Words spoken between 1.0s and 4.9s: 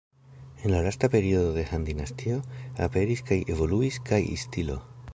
periodo de Han-dinastio aperis kaj evoluis Kai-stilo.